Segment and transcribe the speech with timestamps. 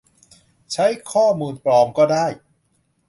[0.73, 2.25] ใช้ข้อมูลปลอมก็ได้